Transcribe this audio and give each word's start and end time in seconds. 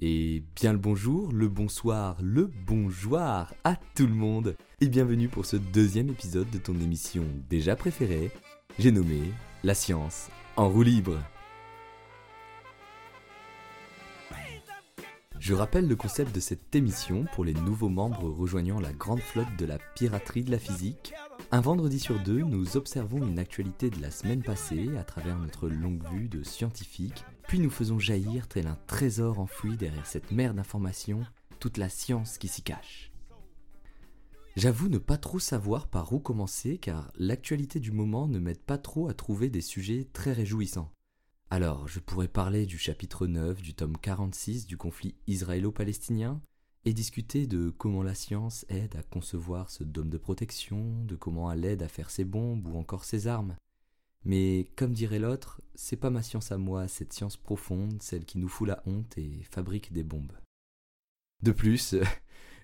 Et 0.00 0.42
bien 0.56 0.72
le 0.72 0.78
bonjour, 0.78 1.32
le 1.32 1.48
bonsoir, 1.48 2.16
le 2.20 2.50
bonjour 2.66 3.18
à 3.18 3.48
tout 3.94 4.06
le 4.06 4.14
monde. 4.14 4.56
Et 4.80 4.88
bienvenue 4.88 5.28
pour 5.28 5.46
ce 5.46 5.56
deuxième 5.56 6.10
épisode 6.10 6.50
de 6.50 6.58
ton 6.58 6.74
émission 6.74 7.24
déjà 7.48 7.76
préférée, 7.76 8.30
j'ai 8.78 8.90
nommé 8.90 9.20
La 9.62 9.74
science 9.74 10.28
en 10.56 10.68
roue 10.68 10.82
libre. 10.82 11.18
Je 15.44 15.52
rappelle 15.52 15.86
le 15.86 15.94
concept 15.94 16.34
de 16.34 16.40
cette 16.40 16.74
émission 16.74 17.26
pour 17.34 17.44
les 17.44 17.52
nouveaux 17.52 17.90
membres 17.90 18.30
rejoignant 18.30 18.80
la 18.80 18.94
grande 18.94 19.20
flotte 19.20 19.54
de 19.58 19.66
la 19.66 19.78
piraterie 19.94 20.42
de 20.42 20.50
la 20.50 20.58
physique. 20.58 21.12
Un 21.50 21.60
vendredi 21.60 22.00
sur 22.00 22.18
deux, 22.18 22.40
nous 22.40 22.78
observons 22.78 23.18
une 23.18 23.38
actualité 23.38 23.90
de 23.90 24.00
la 24.00 24.10
semaine 24.10 24.42
passée 24.42 24.96
à 24.96 25.04
travers 25.04 25.38
notre 25.38 25.68
longue 25.68 26.02
vue 26.14 26.28
de 26.30 26.42
scientifique, 26.42 27.26
puis 27.46 27.58
nous 27.58 27.68
faisons 27.68 27.98
jaillir 27.98 28.48
tel 28.48 28.66
un 28.66 28.78
trésor 28.86 29.38
enfoui 29.38 29.76
derrière 29.76 30.06
cette 30.06 30.30
mer 30.30 30.54
d'informations 30.54 31.26
toute 31.60 31.76
la 31.76 31.90
science 31.90 32.38
qui 32.38 32.48
s'y 32.48 32.62
cache. 32.62 33.12
J'avoue 34.56 34.88
ne 34.88 34.96
pas 34.96 35.18
trop 35.18 35.40
savoir 35.40 35.88
par 35.88 36.14
où 36.14 36.20
commencer 36.20 36.78
car 36.78 37.12
l'actualité 37.18 37.80
du 37.80 37.92
moment 37.92 38.28
ne 38.28 38.38
m'aide 38.38 38.62
pas 38.62 38.78
trop 38.78 39.10
à 39.10 39.12
trouver 39.12 39.50
des 39.50 39.60
sujets 39.60 40.08
très 40.10 40.32
réjouissants. 40.32 40.93
Alors, 41.54 41.86
je 41.86 42.00
pourrais 42.00 42.26
parler 42.26 42.66
du 42.66 42.78
chapitre 42.78 43.28
9 43.28 43.62
du 43.62 43.74
tome 43.74 43.96
46 43.96 44.66
du 44.66 44.76
conflit 44.76 45.14
israélo-palestinien 45.28 46.40
et 46.84 46.92
discuter 46.92 47.46
de 47.46 47.70
comment 47.70 48.02
la 48.02 48.16
science 48.16 48.66
aide 48.68 48.96
à 48.96 49.04
concevoir 49.04 49.70
ce 49.70 49.84
dôme 49.84 50.10
de 50.10 50.18
protection, 50.18 51.04
de 51.04 51.14
comment 51.14 51.52
elle 51.52 51.64
aide 51.64 51.84
à 51.84 51.88
faire 51.88 52.10
ses 52.10 52.24
bombes 52.24 52.66
ou 52.66 52.76
encore 52.76 53.04
ses 53.04 53.28
armes. 53.28 53.54
Mais 54.24 54.66
comme 54.74 54.94
dirait 54.94 55.20
l'autre, 55.20 55.60
c'est 55.76 55.94
pas 55.94 56.10
ma 56.10 56.24
science 56.24 56.50
à 56.50 56.58
moi, 56.58 56.88
cette 56.88 57.12
science 57.12 57.36
profonde, 57.36 58.02
celle 58.02 58.24
qui 58.24 58.38
nous 58.38 58.48
fout 58.48 58.66
la 58.66 58.82
honte 58.84 59.16
et 59.16 59.46
fabrique 59.48 59.92
des 59.92 60.02
bombes. 60.02 60.36
De 61.44 61.52
plus, 61.52 61.94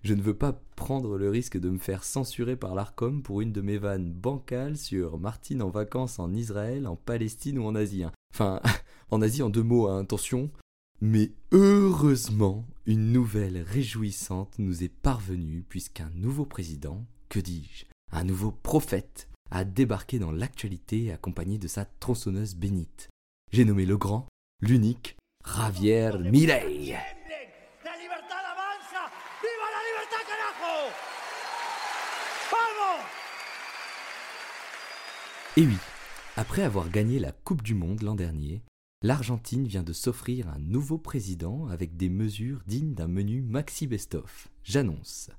je 0.03 0.15
ne 0.15 0.23
veux 0.23 0.34
pas 0.34 0.61
prendre 0.77 1.19
le 1.19 1.29
risque 1.29 1.59
de 1.59 1.69
me 1.69 1.79
faire 1.79 2.05
censurer 2.05 2.56
par 2.56 2.75
l'ARCOM 2.75 3.23
pour 3.23 3.41
une 3.41 3.53
de 3.53 3.61
mes 3.61 3.79
vannes 3.79 4.12
bancales 4.12 4.77
sur 4.77 5.19
Martine 5.19 5.62
en 5.62 5.69
vacances 5.69 6.19
en 6.19 6.33
Israël, 6.33 6.87
en 6.87 6.97
Palestine 6.97 7.59
ou 7.59 7.65
en 7.65 7.75
Asie. 7.75 8.05
hein. 8.05 8.12
Enfin, 8.34 8.61
en 9.11 9.21
Asie 9.21 9.43
en 9.43 9.51
deux 9.51 9.62
mots, 9.62 9.89
hein, 9.89 10.01
attention. 10.03 10.51
Mais 11.03 11.33
heureusement, 11.53 12.67
une 12.87 13.12
nouvelle 13.12 13.62
réjouissante 13.62 14.59
nous 14.59 14.83
est 14.84 14.93
parvenue 14.93 15.65
puisqu'un 15.69 16.11
nouveau 16.15 16.45
président, 16.45 17.06
que 17.28 17.41
dis-je, 17.41 17.87
un 18.12 18.25
nouveau 18.25 18.51
prophète, 18.51 19.28
a 19.51 19.65
débarqué 19.65 20.19
dans 20.19 20.33
l'actualité 20.33 21.12
accompagné 21.12 21.59
de 21.59 21.69
sa 21.69 21.84
tronçonneuse 21.84 22.55
bénite. 22.55 23.09
J'ai 23.53 23.65
nommé 23.65 23.84
le 23.84 23.97
grand, 23.97 24.28
l'unique, 24.62 25.17
Javier 25.45 26.12
Milei. 26.31 26.97
Et 35.56 35.67
oui, 35.67 35.77
après 36.37 36.62
avoir 36.62 36.91
gagné 36.91 37.19
la 37.19 37.33
Coupe 37.33 37.62
du 37.62 37.75
Monde 37.75 38.03
l'an 38.03 38.15
dernier, 38.15 38.62
l'Argentine 39.03 39.67
vient 39.67 39.83
de 39.83 39.93
s'offrir 39.93 40.48
un 40.48 40.61
nouveau 40.61 40.97
président 40.97 41.67
avec 41.67 41.97
des 41.97 42.09
mesures 42.09 42.62
dignes 42.69 42.95
d'un 42.95 43.09
menu 43.09 43.43
maxi 43.43 43.89
best-of. 43.89 44.48
J'annonce. 44.62 45.31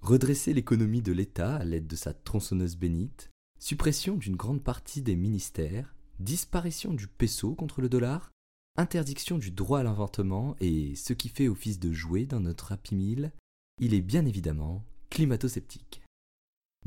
Redresser 0.00 0.54
l'économie 0.54 1.02
de 1.02 1.10
l'État 1.10 1.56
à 1.56 1.64
l'aide 1.64 1.88
de 1.88 1.96
sa 1.96 2.14
tronçonneuse 2.14 2.76
bénite, 2.76 3.30
suppression 3.58 4.14
d'une 4.14 4.36
grande 4.36 4.62
partie 4.62 5.02
des 5.02 5.16
ministères, 5.16 5.96
disparition 6.20 6.94
du 6.94 7.08
peso 7.08 7.56
contre 7.56 7.80
le 7.80 7.88
dollar, 7.88 8.30
interdiction 8.76 9.38
du 9.38 9.50
droit 9.50 9.80
à 9.80 9.82
l'inventement 9.82 10.54
et 10.60 10.94
ce 10.94 11.12
qui 11.12 11.28
fait 11.28 11.48
office 11.48 11.80
de 11.80 11.92
jouet 11.92 12.26
dans 12.26 12.40
notre 12.40 12.70
Happy 12.70 12.94
Meal, 12.94 13.32
il 13.80 13.92
est 13.92 14.02
bien 14.02 14.24
évidemment 14.24 14.84
climato-sceptique. 15.10 16.02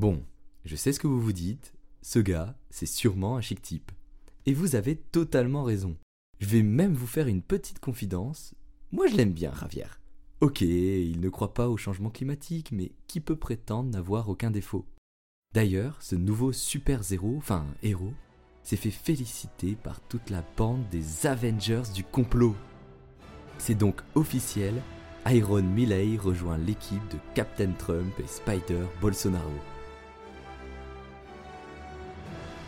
Bon, 0.00 0.24
je 0.64 0.74
sais 0.74 0.94
ce 0.94 1.00
que 1.00 1.06
vous 1.06 1.20
vous 1.20 1.34
dites, 1.34 1.74
ce 2.02 2.18
gars, 2.18 2.56
c'est 2.70 2.86
sûrement 2.86 3.36
un 3.36 3.40
chic 3.40 3.62
type. 3.62 3.92
Et 4.46 4.54
vous 4.54 4.74
avez 4.74 4.96
totalement 4.96 5.62
raison. 5.62 5.96
Je 6.40 6.46
vais 6.46 6.62
même 6.62 6.94
vous 6.94 7.06
faire 7.06 7.28
une 7.28 7.42
petite 7.42 7.78
confidence. 7.78 8.54
Moi 8.90 9.06
je 9.06 9.16
l'aime 9.16 9.32
bien, 9.32 9.52
Javier. 9.54 9.86
Ok, 10.40 10.60
il 10.62 11.20
ne 11.20 11.28
croit 11.28 11.54
pas 11.54 11.68
au 11.68 11.76
changement 11.76 12.10
climatique, 12.10 12.72
mais 12.72 12.90
qui 13.06 13.20
peut 13.20 13.36
prétendre 13.36 13.90
n'avoir 13.90 14.28
aucun 14.28 14.50
défaut? 14.50 14.84
D'ailleurs, 15.54 16.02
ce 16.02 16.16
nouveau 16.16 16.52
super 16.52 17.04
zéro, 17.04 17.36
enfin 17.36 17.64
héros, 17.84 18.14
s'est 18.64 18.76
fait 18.76 18.90
féliciter 18.90 19.76
par 19.76 20.00
toute 20.00 20.30
la 20.30 20.44
bande 20.56 20.88
des 20.90 21.26
Avengers 21.26 21.82
du 21.94 22.02
complot. 22.02 22.56
C'est 23.58 23.76
donc 23.76 24.00
officiel, 24.16 24.82
Iron 25.26 25.62
Milley 25.62 26.16
rejoint 26.16 26.58
l'équipe 26.58 27.06
de 27.12 27.18
Captain 27.34 27.72
Trump 27.78 28.12
et 28.18 28.26
Spider 28.26 28.84
Bolsonaro. 29.00 29.52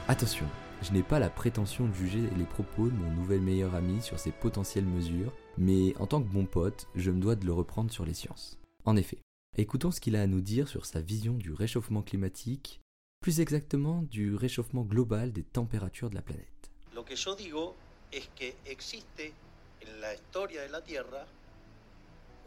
Attention, 0.06 0.47
je 0.82 0.92
n'ai 0.92 1.03
pas 1.03 1.19
la 1.19 1.31
prétention 1.31 1.88
de 1.88 1.94
juger 1.94 2.28
les 2.37 2.44
propos 2.44 2.91
de 2.91 2.94
mon 2.94 3.10
nouvel 3.10 3.41
meilleur 3.41 3.75
ami 3.75 4.03
sur 4.03 4.19
ses 4.19 4.32
potentielles 4.32 4.84
mesures, 4.84 5.32
mais 5.56 5.97
en 5.97 6.06
tant 6.06 6.22
que 6.22 6.28
bon 6.28 6.44
pote, 6.44 6.88
je 6.94 7.10
me 7.10 7.22
dois 7.22 7.37
de 7.37 7.47
le 7.47 7.54
reprendre 7.54 7.91
sur 7.91 8.04
les 8.04 8.12
sciences. 8.12 8.59
En 8.84 8.97
effet, 8.97 9.16
écoutons 9.56 9.91
ce 9.91 10.03
qu'il 10.03 10.14
a 10.16 10.20
à 10.20 10.26
nous 10.26 10.43
dire 10.43 10.69
sur 10.69 10.84
sa 10.84 11.00
vision 11.00 11.32
du 11.32 11.54
réchauffement 11.54 12.03
climatique, 12.03 12.82
plus 13.20 13.41
exactement 13.41 14.03
du 14.03 14.34
réchauffement 14.34 14.82
global 14.82 15.32
des 15.32 15.43
températures 15.43 16.10
de 16.10 16.16
la 16.16 16.22
planète. 16.22 16.70
Lo 16.94 17.03
que 17.03 17.16
yo 17.16 17.34
digo 17.34 17.75
es 18.12 18.28
que 18.38 18.53
existe 18.66 19.32
en 19.82 20.00
la 20.03 20.12
historia 20.12 20.66
de 20.66 20.72
la 20.72 20.82
Tierra 20.82 21.26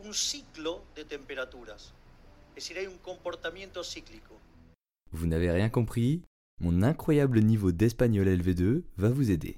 un 0.06 0.13
ciclo 0.13 0.84
de 0.96 1.06
temperaturas. 1.06 1.91
Es 2.56 2.67
decir, 2.67 2.78
hay 2.78 2.85
un 2.85 3.00
comportamiento 3.00 3.84
cíclico. 3.84 4.35
Vous 5.12 5.25
n'avez 5.25 5.50
rien 5.50 5.69
compris? 5.69 6.22
Mon 6.59 6.81
incroyable 6.81 7.41
niveau 7.41 7.72
d'espagnol 7.72 8.28
LV2 8.28 8.81
va 8.97 9.09
vous 9.09 9.29
aider. 9.29 9.57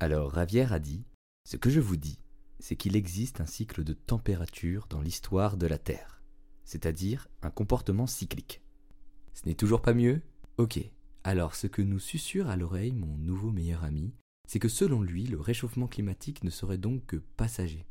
Alors 0.00 0.32
Ravière 0.32 0.72
a 0.72 0.78
dit 0.78 1.04
Ce 1.44 1.58
que 1.58 1.68
je 1.68 1.78
vous 1.78 1.96
dis, 1.96 2.18
c'est 2.58 2.74
qu'il 2.74 2.96
existe 2.96 3.42
un 3.42 3.46
cycle 3.46 3.84
de 3.84 3.92
température 3.92 4.86
dans 4.88 5.02
l'histoire 5.02 5.58
de 5.58 5.66
la 5.66 5.76
Terre, 5.76 6.22
c'est-à-dire 6.64 7.28
un 7.42 7.50
comportement 7.50 8.06
cyclique. 8.06 8.62
Ce 9.34 9.46
n'est 9.46 9.54
toujours 9.54 9.82
pas 9.82 9.92
mieux? 9.92 10.22
Ok. 10.56 10.80
Alors 11.22 11.54
ce 11.54 11.66
que 11.66 11.82
nous 11.82 11.98
susurre 11.98 12.48
à 12.48 12.56
l'oreille 12.56 12.92
mon 12.92 13.18
nouveau 13.18 13.50
meilleur 13.50 13.84
ami, 13.84 14.14
c'est 14.48 14.58
que 14.58 14.70
selon 14.70 15.02
lui, 15.02 15.26
le 15.26 15.38
réchauffement 15.38 15.86
climatique 15.86 16.44
ne 16.44 16.50
serait 16.50 16.78
donc 16.78 17.04
que 17.04 17.16
passager. 17.16 17.84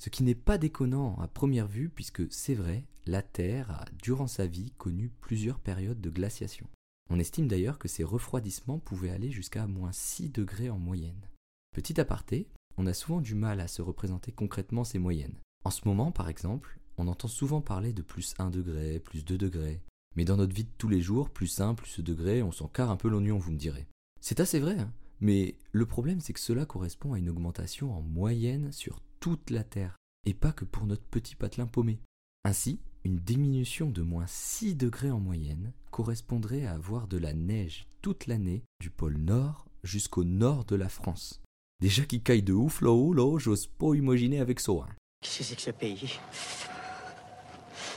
Ce 0.00 0.08
qui 0.08 0.22
n'est 0.22 0.34
pas 0.34 0.56
déconnant 0.56 1.18
à 1.18 1.28
première 1.28 1.68
vue 1.68 1.90
puisque 1.90 2.32
c'est 2.32 2.54
vrai, 2.54 2.86
la 3.04 3.20
Terre 3.20 3.70
a, 3.70 3.84
durant 4.02 4.28
sa 4.28 4.46
vie, 4.46 4.72
connu 4.78 5.10
plusieurs 5.20 5.60
périodes 5.60 6.00
de 6.00 6.08
glaciation. 6.08 6.66
On 7.10 7.18
estime 7.18 7.48
d'ailleurs 7.48 7.78
que 7.78 7.88
ces 7.88 8.04
refroidissements 8.04 8.78
pouvaient 8.78 9.10
aller 9.10 9.30
jusqu'à 9.30 9.66
moins 9.66 9.92
6 9.92 10.30
degrés 10.30 10.70
en 10.70 10.78
moyenne. 10.78 11.28
Petit 11.74 12.00
aparté, 12.00 12.48
on 12.76 12.86
a 12.86 12.94
souvent 12.94 13.20
du 13.20 13.34
mal 13.34 13.60
à 13.60 13.68
se 13.68 13.82
représenter 13.82 14.32
concrètement 14.32 14.84
ces 14.84 14.98
moyennes. 14.98 15.38
En 15.64 15.70
ce 15.70 15.86
moment, 15.86 16.12
par 16.12 16.28
exemple, 16.28 16.78
on 16.96 17.08
entend 17.08 17.28
souvent 17.28 17.60
parler 17.60 17.92
de 17.92 18.02
plus 18.02 18.34
1 18.38 18.50
degré, 18.50 19.00
plus 19.00 19.24
2 19.24 19.38
degrés. 19.38 19.82
Mais 20.16 20.24
dans 20.24 20.36
notre 20.36 20.54
vie 20.54 20.64
de 20.64 20.70
tous 20.78 20.88
les 20.88 21.00
jours, 21.00 21.30
plus 21.30 21.60
1, 21.60 21.74
plus 21.74 22.00
2 22.00 22.02
degrés, 22.02 22.42
on 22.42 22.52
s'en 22.52 22.68
carre 22.68 22.90
un 22.90 22.96
peu 22.96 23.08
l'oignon, 23.08 23.38
vous 23.38 23.52
me 23.52 23.58
direz. 23.58 23.86
C'est 24.20 24.40
assez 24.40 24.58
vrai, 24.58 24.78
hein 24.78 24.92
mais 25.20 25.56
le 25.72 25.86
problème 25.86 26.20
c'est 26.20 26.32
que 26.32 26.40
cela 26.40 26.64
correspond 26.64 27.12
à 27.12 27.18
une 27.18 27.28
augmentation 27.28 27.92
en 27.92 28.02
moyenne 28.02 28.72
sur 28.72 29.00
toute 29.20 29.50
la 29.50 29.64
Terre, 29.64 29.96
et 30.24 30.34
pas 30.34 30.52
que 30.52 30.64
pour 30.64 30.86
notre 30.86 31.04
petit 31.04 31.34
patelin 31.34 31.66
paumé. 31.66 32.00
Ainsi, 32.44 32.80
une 33.04 33.18
diminution 33.18 33.90
de 33.90 34.02
moins 34.02 34.26
6 34.26 34.76
degrés 34.76 35.10
en 35.10 35.20
moyenne 35.20 35.72
correspondrait 35.98 36.64
à 36.64 36.74
avoir 36.74 37.08
de 37.08 37.18
la 37.18 37.32
neige 37.32 37.88
toute 38.02 38.28
l'année 38.28 38.62
du 38.80 38.88
pôle 38.88 39.16
nord 39.16 39.66
jusqu'au 39.82 40.22
nord 40.22 40.64
de 40.64 40.76
la 40.76 40.88
France. 40.88 41.42
Déjà 41.80 42.04
qui 42.04 42.22
caille 42.22 42.44
de 42.44 42.52
ouf 42.52 42.82
là-haut, 42.82 43.12
là, 43.12 43.36
j'ose 43.40 43.66
pas 43.66 43.96
imaginer 43.96 44.38
avec 44.38 44.60
ça. 44.60 44.70
hein. 44.74 44.88
Qu'est-ce 45.20 45.38
que 45.38 45.44
c'est 45.44 45.56
que 45.56 45.62
ce 45.62 45.70
pays? 45.72 46.20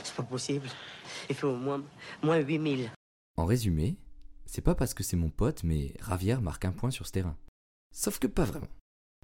C'est 0.02 0.16
pas 0.16 0.24
possible. 0.24 0.66
Il 1.30 1.36
fait 1.36 1.46
au 1.46 1.54
moins, 1.54 1.80
moins 2.24 2.38
8000. 2.38 2.90
En 3.36 3.44
résumé, 3.44 3.96
c'est 4.46 4.62
pas 4.62 4.74
parce 4.74 4.94
que 4.94 5.04
c'est 5.04 5.16
mon 5.16 5.30
pote, 5.30 5.62
mais 5.62 5.94
Ravière 6.00 6.42
marque 6.42 6.64
un 6.64 6.72
point 6.72 6.90
sur 6.90 7.06
ce 7.06 7.12
terrain. 7.12 7.36
Sauf 7.94 8.18
que 8.18 8.26
pas 8.26 8.46
vraiment. 8.46 8.66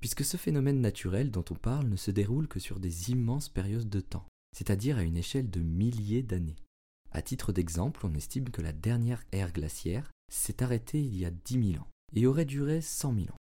Puisque 0.01 0.25
ce 0.25 0.37
phénomène 0.37 0.81
naturel 0.81 1.33
dont 1.33 1.45
on 1.51 1.57
parle 1.57 1.89
ne 1.89 1.97
se 1.97 2.13
déroule 2.13 2.47
que 2.47 2.61
sur 2.61 2.79
des 2.79 3.11
immenses 3.11 3.49
périodes 3.49 3.91
de 3.91 4.01
temps, 4.01 4.29
c'est-à-dire 4.57 4.99
à 4.99 5.03
une 5.03 5.17
échelle 5.17 5.51
de 5.51 5.59
milliers 5.63 6.23
d'années. 6.23 6.55
À 7.11 7.23
titre 7.23 7.53
d'exemple, 7.53 8.05
on 8.05 8.15
estime 8.15 8.51
que 8.51 8.63
la 8.63 8.73
dernière 8.73 9.25
ère 9.33 9.53
glaciaire 9.53 10.11
s'est 10.31 10.63
arrêtée 10.63 11.01
il 11.01 11.17
y 11.17 11.25
a 11.25 11.31
10 11.31 11.73
000 11.73 11.83
ans 11.83 11.89
et 12.15 12.27
aurait 12.27 12.45
duré 12.45 12.81
100 12.81 13.15
000 13.15 13.27
ans. 13.29 13.37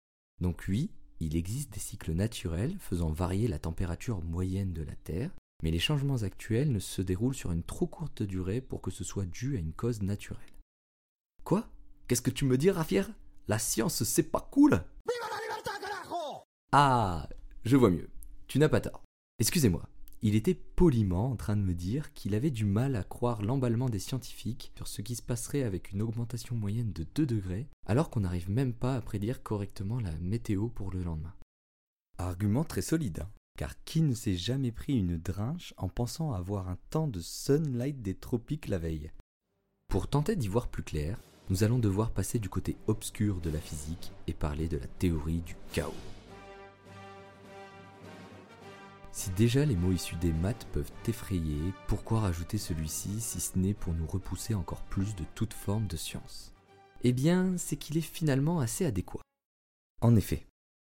Donc 0.40 0.64
oui, 0.68 0.90
il 1.20 1.36
existe 1.36 1.72
des 1.72 1.80
cycles 1.80 2.12
naturels 2.12 2.76
faisant 2.80 3.12
varier 3.12 3.46
la 3.46 3.58
température 3.58 4.22
moyenne 4.22 4.72
de 4.72 4.82
la 4.82 4.96
Terre, 4.96 5.30
mais 5.62 5.70
les 5.70 5.78
changements 5.78 6.22
actuels 6.22 6.72
ne 6.72 6.80
se 6.80 7.02
déroulent 7.02 7.34
sur 7.34 7.52
une 7.52 7.62
trop 7.62 7.86
courte 7.86 8.22
durée 8.22 8.60
pour 8.60 8.82
que 8.82 8.90
ce 8.90 9.04
soit 9.04 9.26
dû 9.26 9.56
à 9.56 9.60
une 9.60 9.72
cause 9.72 10.02
naturelle. 10.02 10.40
Quoi? 11.44 11.68
Qu'est-ce 12.08 12.22
que 12.22 12.30
tu 12.30 12.44
me 12.44 12.58
dis, 12.58 12.70
Rafier? 12.70 13.04
La 13.46 13.58
science, 13.58 14.02
c'est 14.02 14.24
pas 14.24 14.48
cool 14.50 14.82
Ah, 16.72 17.28
je 17.64 17.76
vois 17.76 17.90
mieux. 17.90 18.08
Tu 18.48 18.58
n'as 18.58 18.68
pas 18.68 18.80
tort. 18.80 19.02
Excusez-moi. 19.38 19.88
Il 20.24 20.36
était 20.36 20.54
poliment 20.54 21.32
en 21.32 21.36
train 21.36 21.56
de 21.56 21.62
me 21.62 21.74
dire 21.74 22.12
qu'il 22.12 22.36
avait 22.36 22.52
du 22.52 22.64
mal 22.64 22.94
à 22.94 23.02
croire 23.02 23.42
l'emballement 23.42 23.88
des 23.88 23.98
scientifiques 23.98 24.70
sur 24.76 24.86
ce 24.86 25.02
qui 25.02 25.16
se 25.16 25.22
passerait 25.22 25.64
avec 25.64 25.90
une 25.90 26.00
augmentation 26.00 26.54
moyenne 26.54 26.92
de 26.92 27.04
2 27.16 27.26
degrés, 27.26 27.68
alors 27.86 28.08
qu'on 28.08 28.20
n'arrive 28.20 28.48
même 28.48 28.72
pas 28.72 28.94
à 28.94 29.00
prédire 29.00 29.42
correctement 29.42 29.98
la 29.98 30.16
météo 30.18 30.68
pour 30.68 30.92
le 30.92 31.02
lendemain. 31.02 31.34
Argument 32.18 32.62
très 32.62 32.82
solide, 32.82 33.26
car 33.58 33.74
qui 33.82 34.00
ne 34.00 34.14
s'est 34.14 34.36
jamais 34.36 34.70
pris 34.70 34.96
une 34.96 35.16
drinche 35.16 35.74
en 35.76 35.88
pensant 35.88 36.32
avoir 36.32 36.68
un 36.68 36.78
temps 36.90 37.08
de 37.08 37.18
sunlight 37.18 38.00
des 38.00 38.14
tropiques 38.14 38.68
la 38.68 38.78
veille? 38.78 39.10
Pour 39.88 40.06
tenter 40.06 40.36
d'y 40.36 40.46
voir 40.46 40.68
plus 40.68 40.84
clair, 40.84 41.20
nous 41.50 41.64
allons 41.64 41.80
devoir 41.80 42.12
passer 42.12 42.38
du 42.38 42.48
côté 42.48 42.76
obscur 42.86 43.40
de 43.40 43.50
la 43.50 43.58
physique 43.58 44.12
et 44.28 44.34
parler 44.34 44.68
de 44.68 44.76
la 44.76 44.86
théorie 44.86 45.42
du 45.42 45.56
chaos. 45.72 45.92
Si 49.12 49.28
déjà 49.30 49.66
les 49.66 49.76
mots 49.76 49.92
issus 49.92 50.16
des 50.16 50.32
maths 50.32 50.66
peuvent 50.72 50.90
effrayer, 51.06 51.74
pourquoi 51.86 52.20
rajouter 52.20 52.56
celui-ci 52.56 53.20
si 53.20 53.40
ce 53.40 53.58
n'est 53.58 53.74
pour 53.74 53.92
nous 53.92 54.06
repousser 54.06 54.54
encore 54.54 54.82
plus 54.84 55.14
de 55.14 55.24
toute 55.34 55.52
forme 55.52 55.86
de 55.86 55.98
science? 55.98 56.54
Eh 57.04 57.12
bien, 57.12 57.56
c'est 57.58 57.76
qu'il 57.76 57.98
est 57.98 58.00
finalement 58.00 58.60
assez 58.60 58.86
adéquat. 58.86 59.20
En 60.00 60.16
effet, 60.16 60.46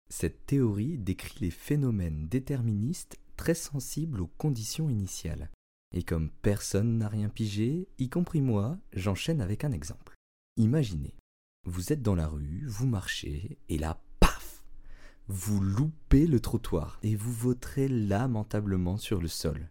cette 0.08 0.46
théorie 0.46 0.98
décrit 0.98 1.40
les 1.40 1.50
phénomènes 1.50 2.28
déterministes 2.28 3.18
très 3.36 3.54
sensibles 3.54 4.20
aux 4.20 4.30
conditions 4.38 4.88
initiales. 4.88 5.50
Et 5.92 6.04
comme 6.04 6.30
personne 6.42 6.98
n'a 6.98 7.08
rien 7.08 7.28
pigé, 7.28 7.88
y 7.98 8.08
compris 8.08 8.40
moi, 8.40 8.78
j'enchaîne 8.92 9.40
avec 9.40 9.64
un 9.64 9.72
exemple. 9.72 10.14
Imaginez, 10.56 11.14
vous 11.64 11.92
êtes 11.92 12.02
dans 12.02 12.14
la 12.14 12.28
rue, 12.28 12.62
vous 12.66 12.86
marchez, 12.86 13.58
et 13.68 13.78
là, 13.78 14.00
vous 15.28 15.60
loupez 15.60 16.26
le 16.26 16.40
trottoir 16.40 16.98
et 17.02 17.16
vous 17.16 17.32
voterez 17.32 17.88
lamentablement 17.88 18.96
sur 18.96 19.20
le 19.20 19.28
sol. 19.28 19.70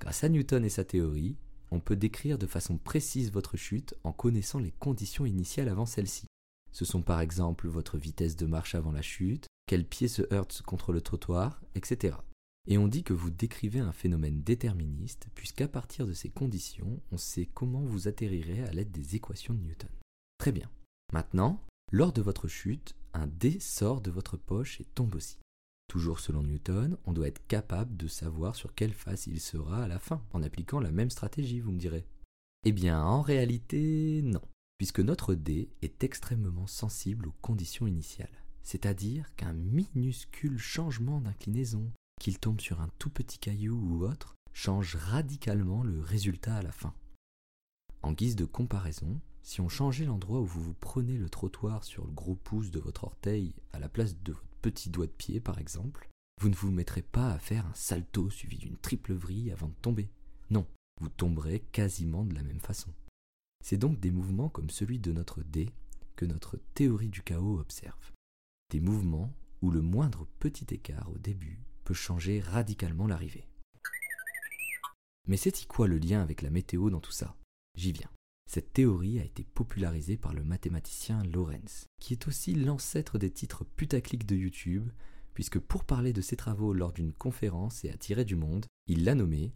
Grâce 0.00 0.24
à 0.24 0.28
Newton 0.28 0.64
et 0.64 0.68
sa 0.68 0.84
théorie, 0.84 1.36
on 1.70 1.80
peut 1.80 1.96
décrire 1.96 2.38
de 2.38 2.46
façon 2.46 2.76
précise 2.76 3.32
votre 3.32 3.56
chute 3.56 3.94
en 4.04 4.12
connaissant 4.12 4.58
les 4.58 4.72
conditions 4.72 5.26
initiales 5.26 5.68
avant 5.68 5.86
celle-ci. 5.86 6.26
Ce 6.70 6.84
sont 6.84 7.02
par 7.02 7.20
exemple 7.20 7.68
votre 7.68 7.98
vitesse 7.98 8.36
de 8.36 8.46
marche 8.46 8.74
avant 8.74 8.92
la 8.92 9.02
chute, 9.02 9.46
quel 9.66 9.86
pied 9.86 10.08
se 10.08 10.22
heurte 10.32 10.62
contre 10.62 10.92
le 10.92 11.00
trottoir, 11.00 11.62
etc. 11.74 12.16
Et 12.66 12.78
on 12.78 12.88
dit 12.88 13.02
que 13.02 13.12
vous 13.12 13.30
décrivez 13.30 13.80
un 13.80 13.92
phénomène 13.92 14.42
déterministe, 14.42 15.28
puisqu'à 15.34 15.68
partir 15.68 16.06
de 16.06 16.12
ces 16.12 16.30
conditions, 16.30 17.00
on 17.10 17.16
sait 17.16 17.46
comment 17.46 17.82
vous 17.82 18.08
atterrirez 18.08 18.62
à 18.62 18.72
l'aide 18.72 18.92
des 18.92 19.16
équations 19.16 19.54
de 19.54 19.60
Newton. 19.60 19.90
Très 20.38 20.52
bien. 20.52 20.70
Maintenant, 21.12 21.60
lors 21.90 22.12
de 22.12 22.22
votre 22.22 22.48
chute, 22.48 22.94
un 23.14 23.26
dé 23.26 23.58
sort 23.60 24.00
de 24.00 24.10
votre 24.10 24.36
poche 24.36 24.80
et 24.80 24.84
tombe 24.84 25.14
aussi. 25.14 25.38
Toujours 25.88 26.20
selon 26.20 26.42
Newton, 26.42 26.96
on 27.04 27.12
doit 27.12 27.28
être 27.28 27.46
capable 27.46 27.96
de 27.96 28.06
savoir 28.06 28.56
sur 28.56 28.74
quelle 28.74 28.94
face 28.94 29.26
il 29.26 29.40
sera 29.40 29.84
à 29.84 29.88
la 29.88 29.98
fin, 29.98 30.24
en 30.32 30.42
appliquant 30.42 30.80
la 30.80 30.90
même 30.90 31.10
stratégie, 31.10 31.60
vous 31.60 31.72
me 31.72 31.78
direz. 31.78 32.06
Eh 32.64 32.72
bien, 32.72 33.02
en 33.02 33.20
réalité, 33.20 34.22
non, 34.22 34.40
puisque 34.78 35.00
notre 35.00 35.34
dé 35.34 35.68
est 35.82 36.02
extrêmement 36.02 36.66
sensible 36.66 37.26
aux 37.26 37.34
conditions 37.42 37.86
initiales, 37.86 38.44
c'est-à-dire 38.62 39.34
qu'un 39.36 39.52
minuscule 39.52 40.58
changement 40.58 41.20
d'inclinaison, 41.20 41.92
qu'il 42.20 42.38
tombe 42.38 42.60
sur 42.60 42.80
un 42.80 42.88
tout 42.98 43.10
petit 43.10 43.38
caillou 43.38 43.76
ou 43.76 44.04
autre, 44.06 44.34
change 44.52 44.96
radicalement 44.96 45.82
le 45.82 46.00
résultat 46.00 46.56
à 46.56 46.62
la 46.62 46.72
fin. 46.72 46.94
En 48.02 48.12
guise 48.12 48.34
de 48.34 48.44
comparaison, 48.44 49.20
si 49.42 49.60
on 49.60 49.68
changeait 49.68 50.04
l'endroit 50.04 50.40
où 50.40 50.44
vous 50.44 50.62
vous 50.62 50.74
prenez 50.74 51.16
le 51.16 51.30
trottoir 51.30 51.84
sur 51.84 52.04
le 52.04 52.12
gros 52.12 52.34
pouce 52.34 52.70
de 52.70 52.80
votre 52.80 53.04
orteil 53.04 53.54
à 53.72 53.78
la 53.78 53.88
place 53.88 54.16
de 54.22 54.32
votre 54.32 54.46
petit 54.60 54.90
doigt 54.90 55.06
de 55.06 55.12
pied 55.12 55.40
par 55.40 55.58
exemple, 55.58 56.08
vous 56.40 56.48
ne 56.48 56.54
vous 56.54 56.72
mettrez 56.72 57.02
pas 57.02 57.30
à 57.30 57.38
faire 57.38 57.66
un 57.66 57.74
salto 57.74 58.28
suivi 58.28 58.58
d'une 58.58 58.76
triple 58.76 59.14
vrille 59.14 59.52
avant 59.52 59.68
de 59.68 59.74
tomber. 59.82 60.10
Non, 60.50 60.66
vous 61.00 61.08
tomberez 61.08 61.60
quasiment 61.72 62.24
de 62.24 62.34
la 62.34 62.42
même 62.42 62.60
façon. 62.60 62.92
C'est 63.64 63.78
donc 63.78 64.00
des 64.00 64.10
mouvements 64.10 64.48
comme 64.48 64.70
celui 64.70 64.98
de 64.98 65.12
notre 65.12 65.42
dé 65.42 65.70
que 66.16 66.24
notre 66.24 66.58
théorie 66.74 67.08
du 67.08 67.22
chaos 67.22 67.60
observe. 67.60 68.12
Des 68.70 68.80
mouvements 68.80 69.32
où 69.60 69.70
le 69.70 69.80
moindre 69.80 70.26
petit 70.40 70.66
écart 70.74 71.08
au 71.12 71.18
début 71.18 71.60
peut 71.84 71.94
changer 71.94 72.40
radicalement 72.40 73.06
l'arrivée. 73.06 73.46
Mais 75.28 75.36
c'est-y 75.36 75.66
quoi 75.66 75.86
le 75.86 75.98
lien 75.98 76.20
avec 76.20 76.42
la 76.42 76.50
météo 76.50 76.90
dans 76.90 77.00
tout 77.00 77.12
ça? 77.12 77.36
J'y 77.74 77.92
viens. 77.92 78.10
Cette 78.50 78.72
théorie 78.72 79.18
a 79.18 79.24
été 79.24 79.44
popularisée 79.44 80.16
par 80.16 80.34
le 80.34 80.44
mathématicien 80.44 81.22
Lorentz, 81.24 81.86
qui 81.98 82.12
est 82.12 82.28
aussi 82.28 82.54
l'ancêtre 82.54 83.18
des 83.18 83.30
titres 83.30 83.64
putaclic 83.64 84.26
de 84.26 84.36
YouTube, 84.36 84.90
puisque 85.32 85.58
pour 85.58 85.84
parler 85.84 86.12
de 86.12 86.20
ses 86.20 86.36
travaux 86.36 86.74
lors 86.74 86.92
d'une 86.92 87.12
conférence 87.12 87.84
et 87.84 87.90
attirer 87.90 88.24
du 88.24 88.36
monde, 88.36 88.66
il 88.86 89.04
l'a 89.04 89.14
nommé 89.14 89.54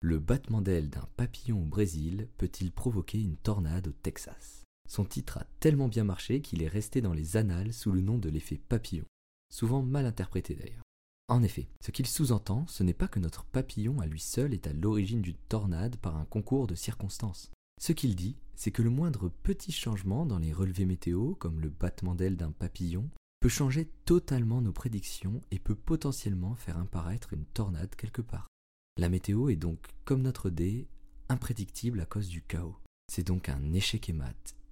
Le 0.00 0.18
battement 0.18 0.60
d'aile 0.60 0.90
d'un 0.90 1.08
papillon 1.16 1.62
au 1.62 1.66
Brésil 1.66 2.28
peut-il 2.36 2.70
provoquer 2.70 3.20
une 3.20 3.36
tornade 3.36 3.88
au 3.88 3.92
Texas? 3.92 4.64
Son 4.86 5.06
titre 5.06 5.38
a 5.38 5.46
tellement 5.60 5.88
bien 5.88 6.04
marché 6.04 6.42
qu'il 6.42 6.62
est 6.62 6.68
resté 6.68 7.00
dans 7.00 7.14
les 7.14 7.38
annales 7.38 7.72
sous 7.72 7.92
le 7.92 8.02
nom 8.02 8.18
de 8.18 8.28
l'effet 8.28 8.58
papillon, 8.58 9.06
souvent 9.50 9.82
mal 9.82 10.04
interprété 10.04 10.54
d'ailleurs. 10.54 10.84
En 11.28 11.42
effet, 11.42 11.68
ce 11.80 11.90
qu'il 11.90 12.06
sous-entend, 12.06 12.66
ce 12.66 12.82
n'est 12.82 12.92
pas 12.92 13.08
que 13.08 13.18
notre 13.18 13.46
papillon 13.46 14.00
à 14.00 14.06
lui 14.06 14.20
seul 14.20 14.52
est 14.52 14.66
à 14.66 14.74
l'origine 14.74 15.22
d'une 15.22 15.38
tornade 15.48 15.96
par 15.96 16.16
un 16.18 16.26
concours 16.26 16.66
de 16.66 16.74
circonstances. 16.74 17.50
Ce 17.80 17.92
qu'il 17.92 18.14
dit, 18.16 18.36
c'est 18.54 18.70
que 18.70 18.82
le 18.82 18.90
moindre 18.90 19.30
petit 19.42 19.72
changement 19.72 20.26
dans 20.26 20.38
les 20.38 20.52
relevés 20.52 20.84
météo, 20.84 21.34
comme 21.34 21.60
le 21.60 21.68
battement 21.68 22.14
d'aile 22.14 22.36
d'un 22.36 22.52
papillon, 22.52 23.10
peut 23.40 23.48
changer 23.48 23.90
totalement 24.04 24.62
nos 24.62 24.72
prédictions 24.72 25.42
et 25.50 25.58
peut 25.58 25.74
potentiellement 25.74 26.54
faire 26.54 26.78
apparaître 26.78 27.34
une 27.34 27.44
tornade 27.44 27.94
quelque 27.94 28.22
part. 28.22 28.48
La 28.96 29.08
météo 29.08 29.48
est 29.48 29.56
donc, 29.56 29.94
comme 30.04 30.22
notre 30.22 30.50
dé, 30.50 30.88
imprédictible 31.28 32.00
à 32.00 32.06
cause 32.06 32.28
du 32.28 32.42
chaos. 32.42 32.76
C'est 33.12 33.26
donc 33.26 33.48
un 33.48 33.72
échec 33.72 34.08
et 34.08 34.14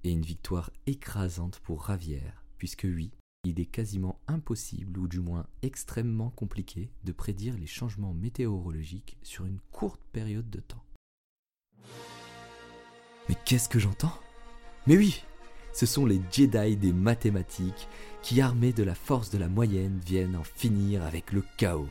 et 0.04 0.10
une 0.10 0.22
victoire 0.22 0.70
écrasante 0.86 1.60
pour 1.60 1.82
Ravière, 1.82 2.44
puisque 2.56 2.84
oui, 2.84 3.12
il 3.44 3.60
est 3.60 3.66
quasiment 3.66 4.20
impossible, 4.26 4.98
ou 4.98 5.08
du 5.08 5.20
moins 5.20 5.46
extrêmement 5.62 6.30
compliqué, 6.30 6.90
de 7.04 7.12
prédire 7.12 7.58
les 7.58 7.66
changements 7.66 8.14
météorologiques 8.14 9.18
sur 9.22 9.44
une 9.44 9.60
courte 9.70 10.00
période 10.12 10.48
de 10.48 10.60
temps. 10.60 10.84
Mais 13.28 13.36
qu'est-ce 13.44 13.68
que 13.68 13.78
j'entends? 13.78 14.18
Mais 14.86 14.96
oui, 14.96 15.22
ce 15.72 15.86
sont 15.86 16.06
les 16.06 16.20
Jedi 16.30 16.76
des 16.76 16.92
mathématiques 16.92 17.88
qui, 18.22 18.40
armés 18.40 18.72
de 18.72 18.82
la 18.82 18.94
force 18.94 19.30
de 19.30 19.38
la 19.38 19.48
moyenne, 19.48 20.00
viennent 20.04 20.36
en 20.36 20.44
finir 20.44 21.02
avec 21.04 21.32
le 21.32 21.44
chaos. 21.56 21.88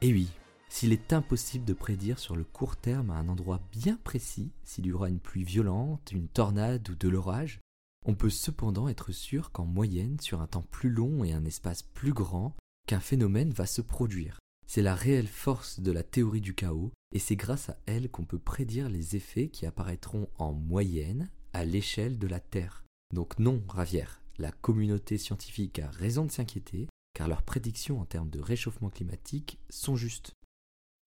Et 0.00 0.12
oui, 0.12 0.28
s'il 0.68 0.92
est 0.92 1.12
impossible 1.12 1.64
de 1.64 1.74
prédire 1.74 2.18
sur 2.18 2.34
le 2.34 2.44
court 2.44 2.76
terme 2.76 3.10
à 3.10 3.14
un 3.14 3.28
endroit 3.28 3.60
bien 3.72 3.98
précis 4.04 4.50
s'il 4.64 4.86
y 4.86 4.92
aura 4.92 5.08
une 5.08 5.20
pluie 5.20 5.44
violente, 5.44 6.10
une 6.12 6.28
tornade 6.28 6.88
ou 6.88 6.94
de 6.94 7.08
l'orage, 7.08 7.60
on 8.04 8.14
peut 8.14 8.30
cependant 8.30 8.88
être 8.88 9.12
sûr 9.12 9.52
qu'en 9.52 9.64
moyenne, 9.64 10.18
sur 10.20 10.40
un 10.40 10.46
temps 10.46 10.64
plus 10.70 10.90
long 10.90 11.24
et 11.24 11.32
un 11.32 11.44
espace 11.44 11.82
plus 11.82 12.12
grand, 12.12 12.56
qu'un 12.86 13.00
phénomène 13.00 13.50
va 13.50 13.66
se 13.66 13.80
produire. 13.80 14.38
C'est 14.66 14.82
la 14.82 14.94
réelle 14.94 15.28
force 15.28 15.80
de 15.80 15.92
la 15.92 16.02
théorie 16.02 16.40
du 16.40 16.54
chaos, 16.54 16.92
et 17.12 17.18
c'est 17.18 17.36
grâce 17.36 17.68
à 17.68 17.78
elle 17.86 18.10
qu'on 18.10 18.24
peut 18.24 18.38
prédire 18.38 18.88
les 18.88 19.16
effets 19.16 19.48
qui 19.48 19.66
apparaîtront 19.66 20.28
en 20.38 20.52
moyenne 20.52 21.30
à 21.52 21.64
l'échelle 21.64 22.18
de 22.18 22.26
la 22.26 22.40
Terre. 22.40 22.84
Donc 23.12 23.38
non, 23.38 23.62
Ravière, 23.68 24.22
la 24.38 24.50
communauté 24.50 25.18
scientifique 25.18 25.78
a 25.78 25.90
raison 25.90 26.24
de 26.24 26.32
s'inquiéter, 26.32 26.88
car 27.14 27.28
leurs 27.28 27.42
prédictions 27.42 28.00
en 28.00 28.06
termes 28.06 28.30
de 28.30 28.40
réchauffement 28.40 28.90
climatique 28.90 29.58
sont 29.68 29.96
justes. 29.96 30.32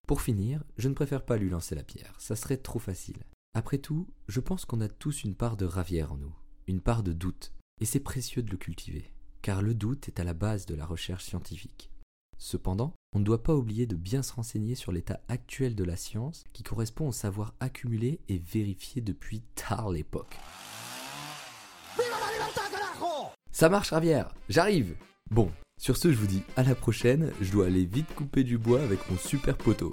Pour 0.06 0.22
finir, 0.22 0.62
je 0.78 0.88
ne 0.88 0.94
préfère 0.94 1.24
pas 1.24 1.36
lui 1.36 1.50
lancer 1.50 1.74
la 1.74 1.82
pierre, 1.82 2.14
ça 2.18 2.36
serait 2.36 2.58
trop 2.58 2.78
facile. 2.78 3.24
Après 3.54 3.78
tout, 3.78 4.06
je 4.28 4.38
pense 4.38 4.64
qu'on 4.64 4.80
a 4.80 4.88
tous 4.88 5.24
une 5.24 5.34
part 5.34 5.56
de 5.56 5.64
Ravière 5.64 6.12
en 6.12 6.18
nous, 6.18 6.34
une 6.68 6.80
part 6.80 7.02
de 7.02 7.12
doute, 7.12 7.52
et 7.80 7.84
c'est 7.84 8.00
précieux 8.00 8.42
de 8.42 8.50
le 8.50 8.56
cultiver, 8.56 9.10
car 9.42 9.62
le 9.62 9.74
doute 9.74 10.08
est 10.08 10.20
à 10.20 10.24
la 10.24 10.34
base 10.34 10.66
de 10.66 10.76
la 10.76 10.86
recherche 10.86 11.24
scientifique. 11.24 11.90
Cependant, 12.38 12.92
on 13.14 13.18
ne 13.18 13.24
doit 13.24 13.42
pas 13.42 13.54
oublier 13.54 13.86
de 13.86 13.96
bien 13.96 14.22
se 14.22 14.32
renseigner 14.32 14.74
sur 14.74 14.92
l'état 14.92 15.20
actuel 15.28 15.74
de 15.74 15.84
la 15.84 15.96
science 15.96 16.44
qui 16.52 16.62
correspond 16.62 17.08
au 17.08 17.12
savoir 17.12 17.54
accumulé 17.60 18.20
et 18.28 18.38
vérifié 18.38 19.00
depuis 19.00 19.40
tard 19.54 19.90
l'époque. 19.90 20.36
Ça 23.52 23.70
marche 23.70 23.90
Ravière, 23.90 24.34
j'arrive 24.50 24.96
Bon, 25.30 25.50
sur 25.80 25.96
ce 25.96 26.12
je 26.12 26.18
vous 26.18 26.26
dis 26.26 26.42
à 26.56 26.62
la 26.62 26.74
prochaine, 26.74 27.32
je 27.40 27.50
dois 27.50 27.66
aller 27.66 27.86
vite 27.86 28.14
couper 28.14 28.44
du 28.44 28.58
bois 28.58 28.82
avec 28.82 29.10
mon 29.10 29.16
super 29.16 29.56
poteau. 29.56 29.92